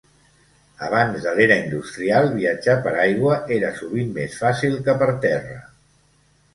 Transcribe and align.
Abans 0.87 1.19
de 1.27 1.33
l'era 1.39 1.57
industrial, 1.65 2.31
viatjar 2.39 2.77
per 2.89 2.97
aigua 3.05 3.39
era 3.61 3.73
sovint 3.79 4.13
més 4.19 4.43
fàcil 4.45 4.83
que 4.89 5.01
per 5.05 5.15
terra. 5.31 5.65